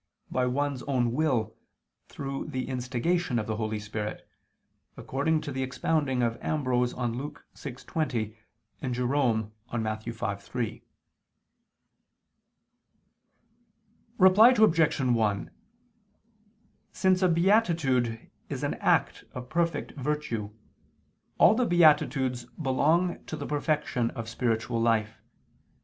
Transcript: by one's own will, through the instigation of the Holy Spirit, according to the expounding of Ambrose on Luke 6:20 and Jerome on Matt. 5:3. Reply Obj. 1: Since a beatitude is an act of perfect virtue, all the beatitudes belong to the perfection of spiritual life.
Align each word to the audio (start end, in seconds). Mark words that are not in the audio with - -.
by 0.31 0.47
one's 0.47 0.81
own 0.87 1.11
will, 1.11 1.55
through 2.07 2.47
the 2.47 2.67
instigation 2.67 3.37
of 3.37 3.45
the 3.45 3.57
Holy 3.57 3.77
Spirit, 3.79 4.27
according 4.97 5.39
to 5.39 5.51
the 5.51 5.61
expounding 5.61 6.23
of 6.23 6.39
Ambrose 6.41 6.91
on 6.91 7.15
Luke 7.15 7.45
6:20 7.53 8.35
and 8.81 8.95
Jerome 8.95 9.51
on 9.69 9.83
Matt. 9.83 10.01
5:3. 10.03 10.81
Reply 14.17 14.49
Obj. 14.57 14.99
1: 14.99 15.51
Since 16.91 17.21
a 17.21 17.29
beatitude 17.29 18.31
is 18.49 18.63
an 18.63 18.73
act 18.79 19.25
of 19.35 19.49
perfect 19.49 19.91
virtue, 19.91 20.49
all 21.37 21.53
the 21.53 21.67
beatitudes 21.67 22.45
belong 22.59 23.23
to 23.25 23.35
the 23.37 23.45
perfection 23.45 24.09
of 24.09 24.27
spiritual 24.27 24.81
life. 24.81 25.21